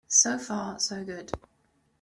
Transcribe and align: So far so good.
So 0.07 0.39
far 0.39 0.79
so 0.79 1.05
good. 1.05 1.31